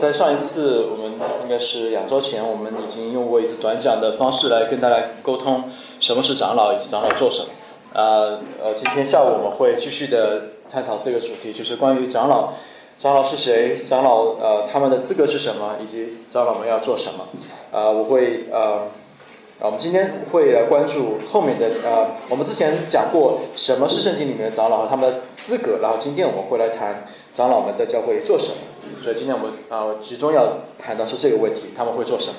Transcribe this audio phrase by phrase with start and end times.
[0.00, 1.12] 在上一次我们
[1.42, 5.64] 应该是两周前，我们已经用过一次短讲的方式来跟大家沟通
[6.00, 7.48] 什么是长老以及长老做什么。
[7.92, 12.54] 啊呃，今天下午我们会继续的探讨这个主题，就是关于长老，
[12.98, 17.28] 长老是谁，长老呃他们的资格是什么，以及长老们要做什么。
[17.70, 18.88] 啊，我会呃。
[19.60, 27.04] 啊，我们今天会来关注后面的呃，我们之前讲过什么是圣经里面的长老和他们的资格，然后今天我们会来谈
[27.34, 28.54] 长老们在教会做什么。
[29.02, 32.36] 所以今天我们啊集中要谈的是这个问题，他们会做什么？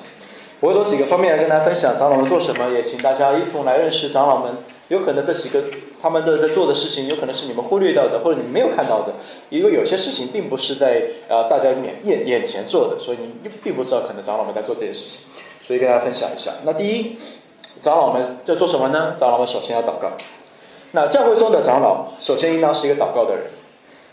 [0.59, 4.53] 我会从几个方面来跟大家分享长老们做什么，也请大家一同来认识长老们。
[4.89, 5.63] 有可能这几个
[6.01, 9.13] 他们的在做的事情，有可能是你们忽略到的，或者你没有看到的。
[9.49, 15.21] 因为有些事情并不是在啊大家眼眼眼前做的，所以你并不知道可能长老们在做这些事情。
[15.63, 16.51] 所以跟大家分享一下。
[16.65, 17.15] 那第一，
[17.79, 19.13] 长老们在做什么呢？
[19.15, 20.11] 长老们首先要祷告。
[20.91, 23.45] 那教会中的长老，首先应当是一个祷告的人，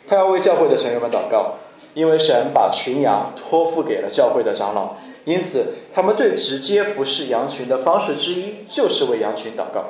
[0.07, 1.57] 他要为教会的成员们祷告，
[1.95, 9.85] 因为神把群羊托付给了教会的长老，因此他们最直接服侍羊群的方式之一，就是为羊群祷告，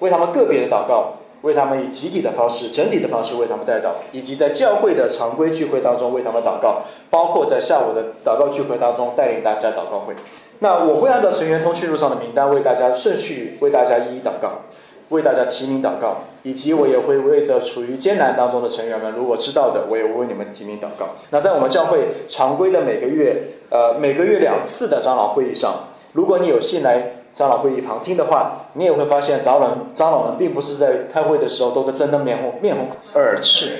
[0.00, 1.14] 为他们个别的祷告。
[1.44, 10.14] 为他们以集体的方式、整体的方式为他们带祷，以及在教会的常规聚会当中为他们祷告，包括在下午的祷告聚会当中带领大家祷告会。
[10.60, 14.62] 那我会按照成员通讯录上的名单为大家顺序为大家一一祷告，
[15.10, 21.16] 为大家提名祷告，以及我也会为着处于艰难当中的成员们，如果知道的，我也为你们提名祷告。
[21.30, 27.16] 那在我们教会常规的每个月呃每个月两次的长老会议上，如果你有幸来。
[27.34, 33.70] 长老会议旁听的话，你也会发现长老长老们并不是在开会的时候都在争得面红面红耳赤。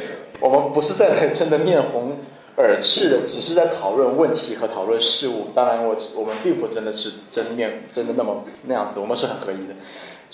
[0.41, 2.17] 我们不是在争得面红
[2.57, 5.47] 耳赤的，只是在讨论问题和讨论事物。
[5.55, 9.75] 当然，我我们并不真的是争面争的那么那样子，我们是很合一的。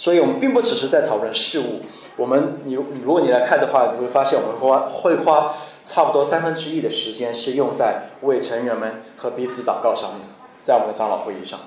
[0.00, 1.82] 所以我们并不只是在讨论事物。
[2.16, 10.22] 我们你如果你来看的话，你会发现我们花会花差不多三分之一的时间是用在为成员们和彼此祷告上面，
[10.62, 11.60] 在我们的长老会议上。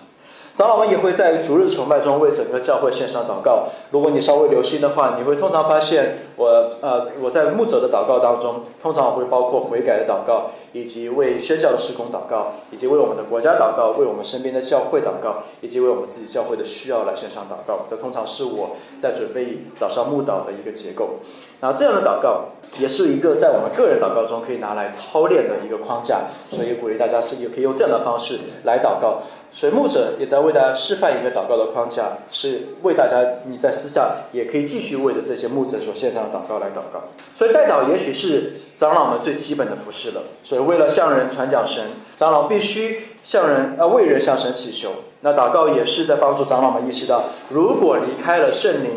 [0.55, 3.69] 长老们也会在逐日崇拜中为整个教会献上祷告。
[3.89, 6.47] 如果你稍微留心的话，你会通常发现，我
[6.79, 17.79] 呃我在牧者的祷告当中，通常会包括悔改的祷告，以及为宣教的施工祷告，以及为我们的国家祷告，为我们身边的教会祷告，以及为我们自己教会的需要来献上祷告。
[17.89, 21.15] 这通常是我在准备早上牧祷的一个结构。
[21.61, 29.23] 那这样的祷告也是一个在我们个人祷告中可以拿来操练的一个框架，所以鼓励大家是也可以用这样的方式来祷告。
[29.53, 37.03] 所以牧者也在为大家示范一个祷告的框架，是为大家你在私下也可以继续为着这些牧者所献上的祷告来祷告。
[37.35, 40.23] 所以代祷也许是长老们最基本的服饰了。
[40.43, 41.83] 所以为了向人传讲神，
[42.17, 44.89] 长老必须向人呃为人向神祈求。
[45.21, 48.91] 那祷告也是在帮助长老们意识到，如果离开了圣灵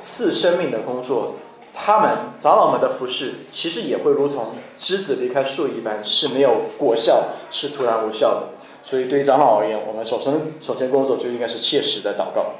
[0.00, 1.36] 赐生命的工作，
[1.72, 8.42] 他们长老们的服饰其实也会如同枝子离开树一般，是没有果效，是突然无效的。
[8.86, 12.52] 所以，对于长老而言，我们首先首先工作就应该是切实的祷告。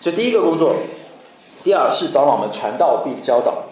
[0.00, 0.74] 所以，第一个工作，
[1.62, 3.66] 第二是长老们传道并教导。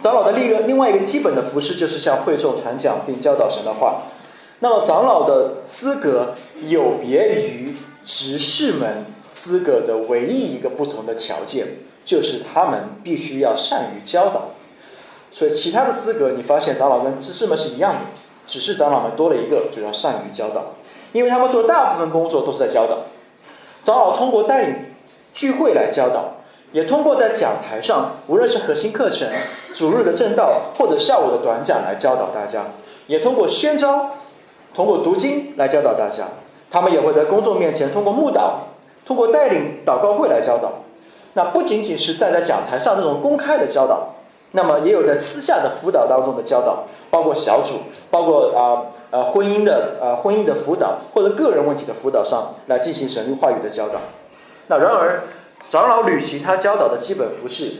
[0.00, 4.02] 长老的另一个另外一个基本的服饰就是向会众传讲并教导神的话。
[4.60, 11.66] 那么，长老的资格有别于执事们资格的唯一一个不同的条件，
[12.04, 14.50] 就是他们必须要善于教导。
[15.32, 18.00] 所以，其他的资格你发现长老跟执事们是一样的，
[18.46, 20.74] 只是长老们多了一个，就要善于教导。
[21.14, 22.98] 因为他们做大部分工作都是在教导，
[23.84, 24.74] 长老通过带领
[25.32, 26.24] 聚会来教导，
[26.72, 29.28] 也通过在讲台上，无论是核心课程、
[29.72, 32.64] 主日的正道或者下午的短讲来教导大家，
[33.06, 34.10] 也通过宣召、
[34.74, 36.24] 通过读经来教导大家。
[36.70, 38.58] 他们也会在公众面前通过牧导、
[39.06, 40.72] 通过带领祷告会来教导。
[41.34, 44.14] 那不仅仅是站在讲台上那种公开的教导，
[44.50, 47.74] 那么也有在私下的辅导当中的教导，包括小组，
[48.10, 48.90] 包括啊。
[49.14, 54.00] 呃，婚姻的呃，婚姻的辅导或者个人问题的辅导上来进行神话语的教导。
[54.66, 55.22] 那然而，
[55.68, 57.74] 长老履行他教导的基本服饰，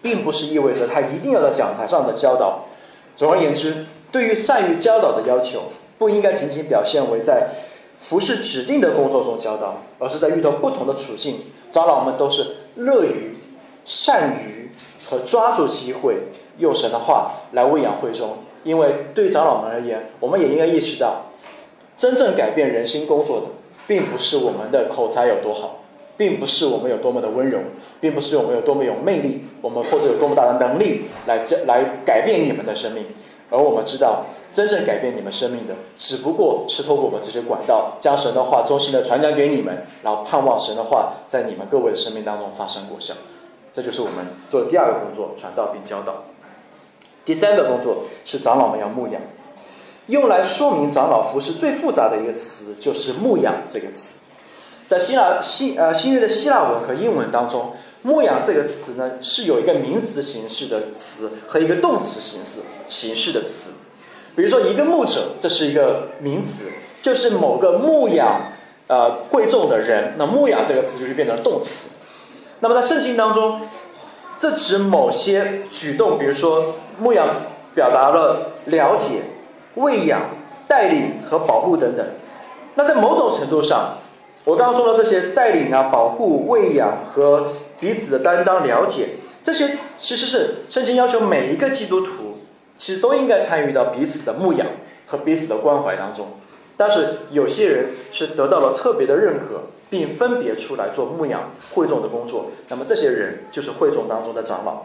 [0.00, 2.66] 并不是意味着他一定要在讲台上的教导。
[3.16, 5.62] 总而言之，对于善于教导的要求，
[5.98, 7.48] 不应该仅仅表现为在
[7.98, 11.40] 服饰指定的工作中教导，而是在遇到不同的处境，
[11.72, 13.36] 长老们都是乐于、
[13.84, 14.70] 善于
[15.10, 16.18] 和抓住机会，
[16.58, 18.36] 用神的话来喂养会众。
[18.68, 21.22] 因为对长老们而言，我们也应该意识到，
[21.96, 23.46] 真正改变人心工作的，
[23.86, 25.78] 并不是我们的口才有多好，
[26.18, 27.60] 并不是我们有多么的温柔，
[27.98, 33.06] 并不是我们有多么有魅力，我们或者有多么大的能力来这来改变你们的生命。
[33.50, 43.14] 而我们知道，真正改变你们生命的，只不过是通过我们这些管道，将神的话衷心的传讲给你们，然后盼望神的话在你们各位的生命当中发生果效。
[43.72, 46.24] 这就是我们做的第二个工作：传道并教导。
[47.28, 49.20] 第三个工作是长老们要牧养。
[50.06, 54.20] 用来说明长老服饰最复杂的一个词就是牧养这个词。
[54.86, 63.72] 在希腊新呃新约的希腊文和英文当中，牧养这个词呢是有一个名词形式的词和一个动词形式形式的词。
[64.34, 66.64] 比如说一个牧者，这是一个名词，
[67.02, 68.40] 就是某个牧养
[68.86, 70.14] 呃贵重的人。
[70.16, 71.90] 那牧养这个词就是变成动词。
[72.60, 73.60] 那么在圣经当中，
[74.38, 77.26] 这指某些举动，比如说牧养
[77.74, 79.20] 表达了了解、
[79.74, 80.20] 喂养、
[80.66, 82.06] 带领和保护等等。
[82.74, 83.98] 那在某种程度上，
[84.44, 89.08] 我刚刚说的这些带领啊、保护、喂养和彼此的担当、了解，
[89.42, 92.38] 这些其实是圣经要求每一个基督徒
[92.76, 94.66] 其实都应该参与到彼此的牧养
[95.06, 96.26] 和彼此的关怀当中。
[96.76, 99.62] 但是有些人是得到了特别的认可。
[99.90, 104.82] 并分别出来做牧养会众的工作，那么这些人就是会众当中的长老。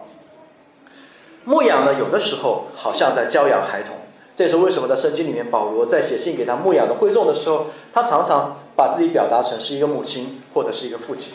[1.46, 3.96] 牧养呢，有的时候好像在教养孩童，
[4.36, 11.34] 这也是为什么在圣经里面保罗在写信给他牧养的会众的时候，他常常把自己表达成是一个母亲或者是一个父亲。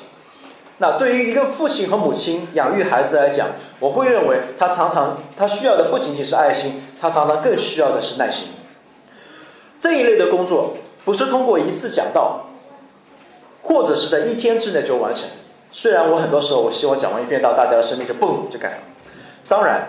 [0.79, 3.49] 那对于一个父亲和母亲养育孩子来讲，
[3.81, 8.49] 我会认为他常常他需要的不仅仅是爱心，他常常更需要的是耐心。
[9.79, 10.75] 这一类的工作
[11.05, 12.45] 不是通过一次讲道。
[13.61, 15.29] 或者是在一天之内就完成。
[15.71, 18.77] 虽然我很多时候我希望讲完一遍道，大家的生命就嘣就改了。
[19.47, 19.89] 当然，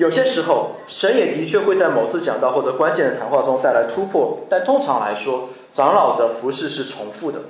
[0.00, 4.38] 有些时候神也的确会在某次讲道或者关键的谈话中带来突破。
[4.48, 7.40] 但通常来说，长老的服饰是重复的，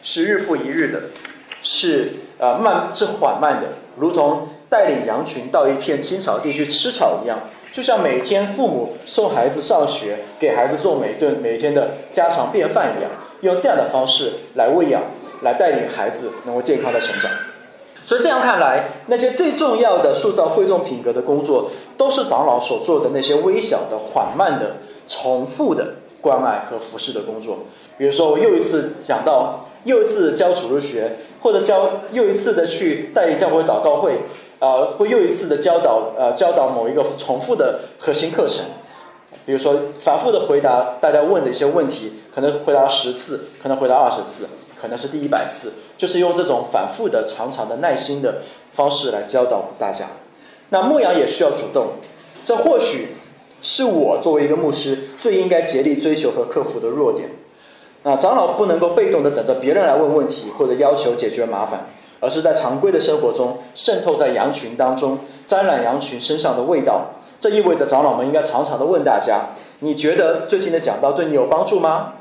[0.00, 1.02] 是日复一日的，
[1.60, 3.68] 是呃慢是缓慢的，
[3.98, 7.40] 如同带领羊群到一片青草地去吃草一样，
[7.72, 13.10] 就像每天父母送孩子上学，给孩子做每顿每天的家常便饭一样。
[13.42, 15.02] 用这样的方式来喂养，
[15.42, 17.30] 来带领孩子能够健康的成长。
[18.06, 24.76] 所以这样看来，那些最重要的塑造会众品格的工作，都是长老所做的那些微小的、缓慢的、
[25.08, 27.58] 重复的关爱和服侍的工作。
[27.98, 34.20] 比如说，我又一次讲到，又一次教主日学，或者教又一次的去带领教会祷告会，
[34.60, 38.64] 呃，会又一次的教导，呃，教导某一个重复的核心课程。
[39.44, 44.48] 比如说，反复的回答大家问的一些问题，可能回答十次，可能回答二十次，
[44.86, 48.42] 可能是第一百次，就是用这种反复的、长长的、耐心的
[48.72, 50.06] 方式来教导大家。
[50.68, 51.88] 那牧羊也需要主动，
[52.44, 53.08] 这或许
[53.62, 57.30] 是我作为一个牧师最应该竭力追求和克服的弱点。
[58.04, 61.86] 那长老不能够被动的等着别人来问问题或者要求解决麻烦，
[62.20, 67.06] 而是在常规的生活中渗透在羊群当中，沾染羊群身上的味道。
[67.40, 69.46] 这意味着长老们应该常常的问大家：
[69.80, 72.12] 你觉得最近的讲道对你有帮助吗？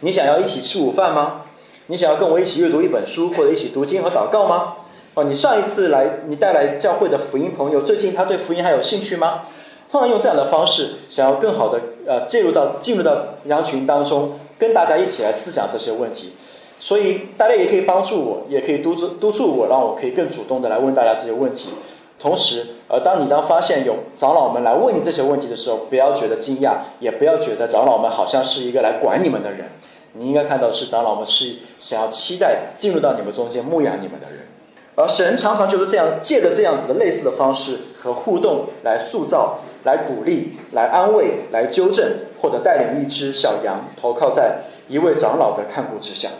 [0.00, 1.45] 你想要一起吃午饭吗？
[1.88, 4.74] 你想要跟我一起阅读一本书或者一起读经和祷告吗？
[5.14, 9.44] 哦，你上一次来你带来教会的福音朋友，最近他对福音还有兴趣吗？
[9.88, 16.32] 通常用这样的方式，想要更好的呃介入到进入到羊群当中，跟大家一起来思想这些问题。
[16.78, 21.70] 所以大家也可以帮助我，也可以督促督促我，让我可以更主动的来问大家这些问题。
[22.18, 29.70] 同时，呃，当你当发现有长老们来问你这些问题的时候，不要觉得惊讶，也不要觉得长老们好像是一个来管你们的人。
[30.16, 34.46] 你应该看到是长老们是想要期待进入到你们中间牧养你们的人。
[34.94, 42.10] 而神常常就是这样借着这样子的类似的方式和互动来塑造、来鼓励、来安慰、来纠正，
[42.40, 46.30] 或者带领一只小羊投靠在一位长老的看顾之下。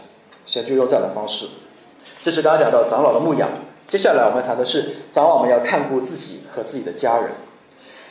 [0.47, 1.47] 神就用这样的方式。
[2.23, 3.51] 这是刚刚讲到长老的牧养。
[3.89, 7.33] 接下来我们谈的是长老们要看顾自己和自己的家人，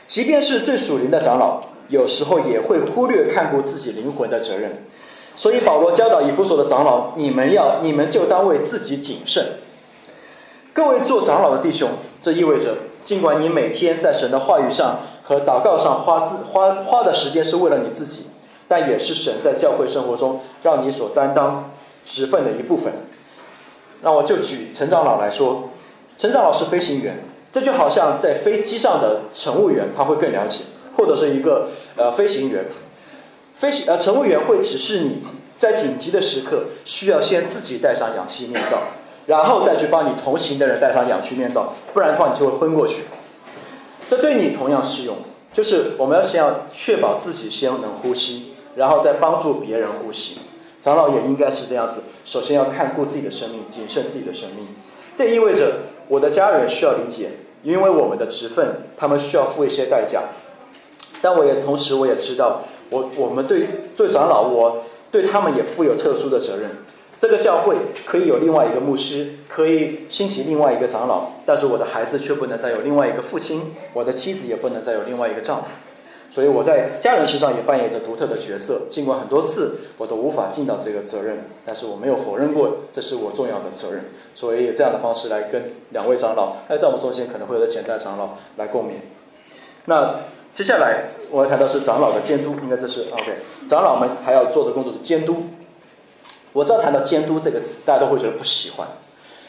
[0.05, 4.85] 即便是最属灵的长老，有时候也会忽略看顾自己灵魂的责任。
[5.35, 9.45] 所以保罗教导以弗所的长老，你们要你们就当为自己谨慎。
[10.73, 11.89] 各位做长老的弟兄，
[12.21, 18.27] 这意味着，尽管你每天在神的话语上和祷告上花自花花的时间是为了你自己，
[18.67, 21.71] 但也是神在教会生活中让你所担当
[22.03, 22.93] 职分的一部分。
[24.01, 25.69] 那我就举陈长老来说，
[26.17, 30.59] 陈长老是飞行员，这就好像在飞机上的乘务员他会更了解，
[30.97, 32.65] 或者是一个呃飞行员，
[33.57, 35.23] 飞行呃乘务员会指示你
[35.57, 38.79] 在紧急的时刻需要先自己戴上氧气面罩，
[39.25, 43.03] 然后再去帮你同行的人戴上氧气面罩，不然的话你就会昏过去。
[44.09, 45.15] 这对你同样适用，
[45.53, 50.39] 就是我们要先要确保自己先能呼吸，然后再帮助别人呼吸。
[50.81, 54.67] 长老也应该是这样子，首先要看顾自己的生命，谨慎自己的生命。
[55.15, 55.77] 这意味着
[56.09, 57.29] 我的家人需要理解，
[57.63, 60.21] 因为我们的职分，他们需要付一些代价。
[61.21, 62.61] 但我也同时我也知道，
[62.95, 66.69] 我我们对做长老，我对他们也负有特殊的责任。
[67.17, 67.75] 这个教会
[68.05, 75.69] 可以有另外一个牧师，可以兴起另外一个长老，但是我的孩子却不能再有另外一个父亲，我的妻子也不能再有另外一个丈夫。
[76.31, 78.81] 所以我在家人身上也扮演着独特的角色。
[78.89, 84.03] 尽管很多次我都无法尽到这个责任，但是我没有否认过这是我重要的责任。
[84.33, 88.95] 所以以这样的方式来跟两位长老，还有在我们中间可能会有的潜在长老来共勉。
[89.85, 90.15] 那
[90.55, 93.39] 接下来我要谈到是长老的监督，应该这是 OK。
[93.67, 95.47] 长老们还要做的工作是监督。
[96.53, 98.87] 我知道谈到监督这个词，大家都会觉得不喜欢。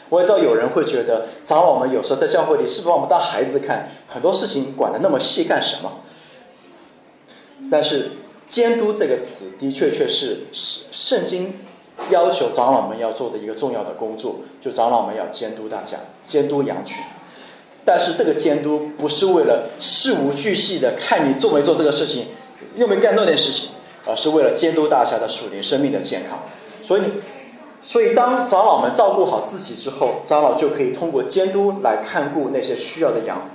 [0.09, 5.89] 我也知道有人会觉得长老们有时候在教会里是不是把我们当孩子看，很多事情管的那么细干什么？
[7.71, 8.11] 但是
[8.49, 11.53] “监督”这个词的确确是圣经
[12.09, 17.01] 要求长老们要做的一个重要的工作，就长老们要监督大家，监督羊群。
[17.87, 22.25] 但是这个监督不是为了事无巨细的看你做没做这个事情，
[22.75, 23.69] 又没干那点事情，
[24.05, 26.37] 而是为了监督大家的属灵生命的健康。
[26.81, 27.03] 所以，
[27.81, 33.49] 所以当长老们照顾好自己之后，长老就可以通过监督来看顾那些需要的羊。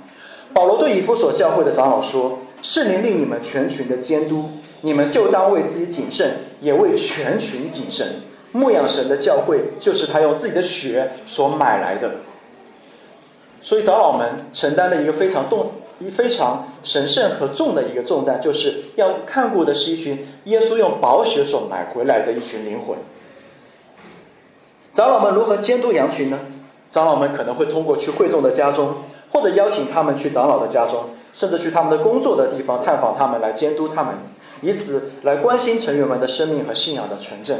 [0.51, 2.39] 保罗对以弗所教会的长老说。
[2.63, 4.45] 圣灵令你们全群的监督，
[4.79, 8.21] 你们就当为自己谨慎，也为全群谨慎。
[8.53, 12.09] 牧养神的教会，就是他用自己的血所买来的。
[13.63, 22.97] 所以长老们承担了一个非常重、一非常神圣和重的一个重担，就是要看顾的是一群耶稣用宝血所买回来的一群灵魂。
[24.93, 26.39] 长老们如何监督羊群呢？
[26.91, 28.97] 长老们可能会通过去会众的家中，
[29.31, 31.05] 或者邀请他们去长老的家中。
[31.33, 34.13] 甚至去他们的工作的地方探访他们，来监督他们，
[34.61, 37.57] 以此来关心成员们的生命和信仰的纯正。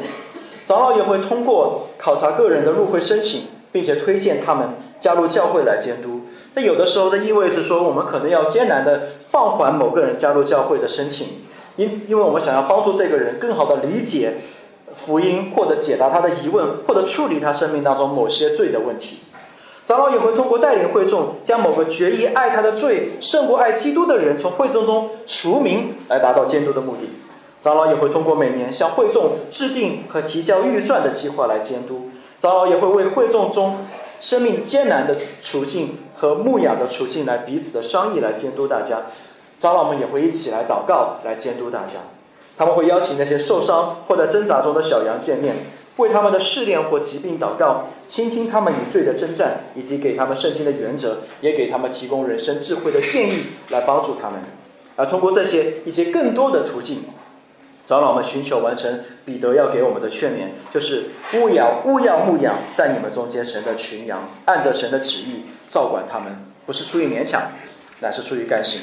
[0.63, 4.69] 长老也会通过考察个人的入会申请，并且推荐他们
[5.01, 6.21] 加入教会来监督。
[6.55, 11.27] 这有的时候这意味着说，我们可能要艰难的放缓某个人加入教会的申请，
[11.75, 14.35] 因此，因为我们想要帮助这个人更好的理解
[14.95, 19.17] 福音，或者解答他的疑问，或者处理他生命当中某些罪的问题。
[19.85, 27.09] 长老也会通过带领会众，将某个决意爱他的罪胜过爱基督的人从会众中除名，来达到监督的目的。
[27.59, 32.09] 长老也会通过每年向会众制定和提交预算的计划来监督。
[32.39, 33.85] 长老也会为会众中
[34.19, 39.03] 生命艰难的处境和牧养的处境来彼此的商议来监督大家。
[39.59, 41.99] 长老们也会一起来祷告来监督大家。
[42.57, 45.55] 他们会邀请那些受伤或在挣扎中的小羊见面。
[45.97, 54.39] 为他们的试炼或疾病祷告，倾听他们与罪的征战，以及给他们圣经的原则，也给他们提供人生智慧的建议，来帮助他们。
[54.95, 57.03] 而通过这些以及更多的途径，
[57.85, 67.41] 长老们寻求完成彼得要给我们的劝勉，就是勿要勿要牧养在你们中间神的群羊，按着神的旨意照管他们，不是出于勉强，
[67.99, 68.81] 乃是出于甘心。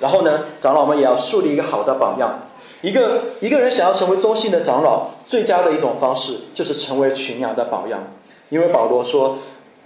[0.00, 2.48] 然后呢，长老们也要树立一个好的榜样。
[2.80, 8.00] 一个一个人想要成为中心的长老，最佳的一种方式就是成为群羊的榜样。
[8.48, 9.38] 因为保罗说，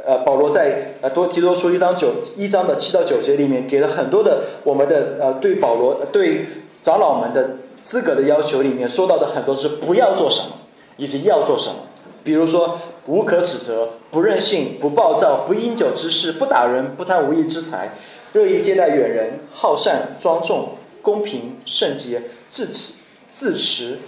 [0.03, 6.47] 呃，保罗在呃多提多书一章九一章的七到九节里面，给了很多的我们的呃对保罗对
[6.81, 10.57] 长老们的资格的要求里面说到的很多是不要做什么，
[10.97, 11.77] 以及要做什么。
[12.25, 17.95] 比如说，无可指责，不任性，不暴躁，不饮酒之事，不打人，不贪无义之财，
[18.33, 20.71] 乐意接待远人，好善庄重。
[21.03, 22.95] 公平、圣洁、自持、
[23.33, 24.01] 自持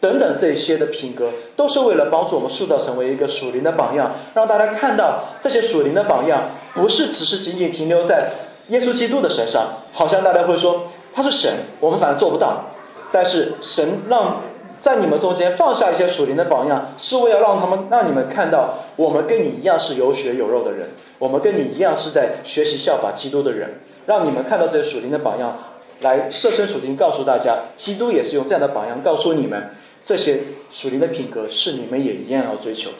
[0.00, 8.30] 等等这些的品格，都是为了帮助我们塑造成为一个属灵的榜样，让大家看到这些属灵的榜样，不是只是仅仅停留在
[8.68, 12.64] 耶稣基督的身上，好像大家会说他是神，我们反而做不到。
[13.12, 14.42] 但是神让
[14.80, 25.56] 在你们中间放下一些属灵的榜样，是为了让他们让你们看到，我们跟你一样是有血有肉的人，我们跟你一样是在学习效法基督的人，让你们看到这些属灵的榜样。
[26.00, 29.70] 来设身处地告诉大家，基督也是用这样的榜样告诉你们，
[30.02, 32.98] 这些属灵的品格是你们也一样要追求的。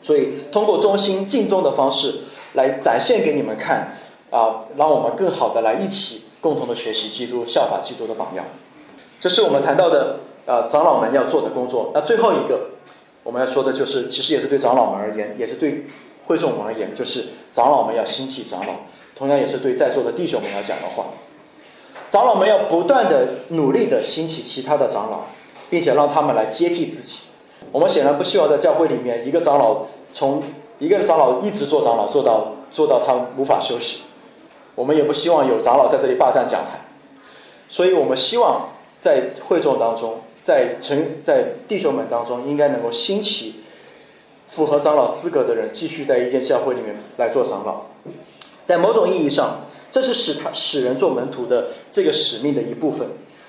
[0.00, 2.14] 所以，通过忠心敬重的方式
[2.54, 3.98] 来展现给你们看，
[4.30, 8.46] 啊，让我们更好的来一起共同的学习基督，效法基督的榜样。
[9.20, 11.90] 这是我们谈到的啊，长老们要做的工作。
[11.94, 12.70] 那最后一个
[13.22, 15.86] 我们要说的就是，其实也是对长老们而言，也是对
[16.26, 18.74] 会众们而言，就是长老们要兴起长老，
[19.16, 21.06] 同样也是对在座的弟兄们要讲的话。
[22.10, 25.20] 长老们要不断的努力的兴起其他的长老，
[25.70, 27.20] 并且让他们来接替自己。
[27.72, 30.42] 我们显然不希望在教会里面一个长老从
[30.78, 34.02] 一个长老一直做长老做到做到他无法休息。
[34.74, 36.80] 我们也不希望有长老在这里霸占讲台。
[37.66, 43.56] 所以我们希望在会众当中，在成在弟兄们当中，应该能够兴起
[44.48, 47.82] 符合长老资格的人，继续在一间教会里面来做长老。
[48.66, 49.60] 在某种意义上。
[49.90, 53.06] 这是使他使人做门徒的这个使命的一部分，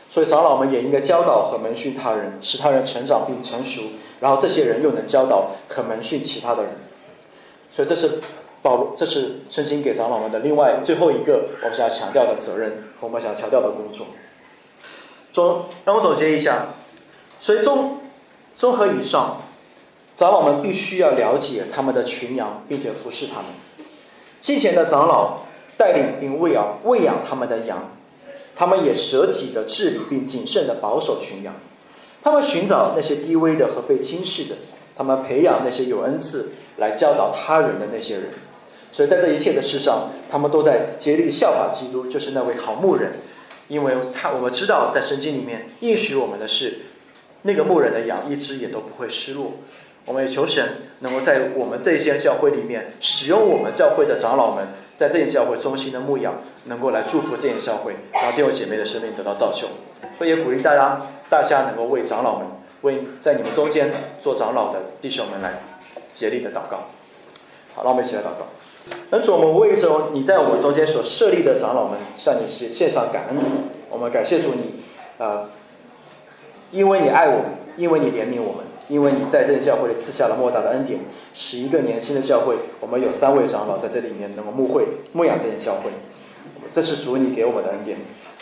[0.08, 3.82] 所以长老们也应该教导和门训他人，使他人成长并成熟，
[4.20, 6.74] 然后这些人又能教导和门训其他的人。
[7.72, 8.22] 所以这是
[8.62, 12.70] 保罗，这是圣经给长老们的另外最后一个我们想要强调的责任
[13.02, 14.06] 和，我们想要强调的工作。
[15.36, 16.68] 总让我总结一下，
[17.42, 17.98] 所以综
[18.56, 19.42] 综合以上，
[20.16, 23.48] 长老们必须要了解他们的群羊，并且服侍他们。
[24.40, 25.40] 之前的长老
[25.76, 27.92] 带领并喂养喂养他们的羊，
[28.56, 31.54] 他们也舍己的治理并谨慎的保守群羊。
[32.24, 34.56] 他们寻找那些低微的和被轻视的，
[34.96, 38.30] 他们培养那些有恩赐来教导他人的那些人。
[38.94, 43.12] 所以在这一切的事上，他们都在竭力效法基督，就是那位好牧人。
[43.68, 46.80] 因为他我们知道，在圣经里面应许我们的是，
[47.42, 49.54] 那个牧人的羊一只也都不会失落。
[50.06, 50.70] 我们也求神
[51.00, 59.68] 能够在我们这些教会里面，使用我们教会的长老们，在这些教会中心的牧养，能够来祝福这些教会，让弟兄姐妹的生命得到造就。
[60.16, 62.48] 所以也鼓励大家，大家能够为长老们，
[62.82, 63.92] 为在你们中间
[64.22, 65.60] 做长老的弟兄们来
[66.14, 66.86] 竭力的祷告。
[67.74, 68.46] 好，让我们一起来祷告。
[69.12, 73.38] 恩主，我们为着你在我们中间所设立的长老们，向你献献上感恩。
[73.90, 74.84] 我们感谢主你，
[75.18, 75.48] 呃，
[76.72, 77.46] 因为你爱我们，
[77.78, 81.00] 因为你怜悯我们，因为你在这教会赐下了莫大的恩典，
[81.34, 85.92] 使一个年轻的教会，我们有三位长老在这里面能够牧会牧养这间教会。
[86.72, 87.98] 这是主你给我们的恩典。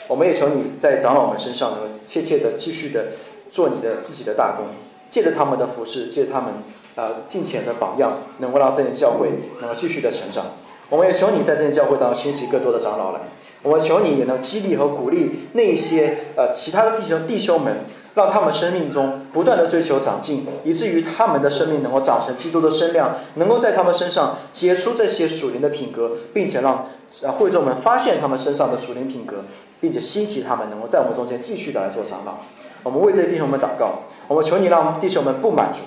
[0.07, 3.05] 我们也求你在长老们身上能够切切的继续的
[3.51, 4.65] 做你的自己的大功，
[5.13, 6.53] 借着他们的服饰，借着他们。
[6.95, 9.27] 呃，金钱的榜样，能够让这间教会
[9.59, 10.45] 能够继续的成长。
[10.91, 13.19] 我们也求你在这间教会当中兴起更多的长老来。
[13.63, 17.77] 我们求你也能激励和鼓励那些呃其他的弟兄弟兄们，
[18.13, 26.89] 让他们生命中不断的追求长进，以至于他们的生命能够长成基督的身量，能够在他们身上结出这些属灵的品格，并且让
[27.23, 29.45] 呃会众们发现他们身上的属灵品格，
[29.81, 32.33] 并且兴起他们能够在我们中间继续的来做长老。
[32.83, 34.03] 我们为这些弟兄们祷告。
[34.27, 35.79] 我们求你让弟兄们不满足。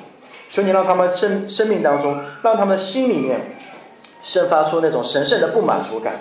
[0.48, 3.56] 求你让他们生生命当中，让他们心里面
[4.22, 6.14] 生发出那种神圣的不满足感，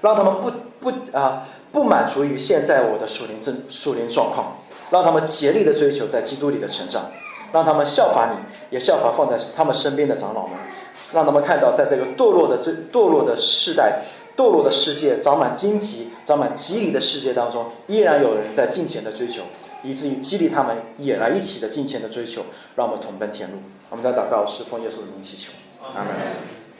[0.00, 4.56] 让他们不不啊不满足于现在我的属灵正属灵状况，
[4.90, 7.04] 让他们竭力的追求在基督里的成长，
[7.52, 10.58] 让他们效法你，也效法放在他们身边的长老们，
[11.12, 14.02] 让他们看到在这个堕落的最堕落的世代、
[14.36, 19.42] 堕落的世界、长满荆棘、长满棘藜的世界当中，依然有人在尽情的追求。
[19.82, 22.44] 以至于激励他们也来一起的金钱的追求，
[22.76, 23.58] 让我们同奔天路。
[23.90, 25.52] 我们在祷告，是奉耶稣的名祈求，
[25.94, 26.57] 阿门。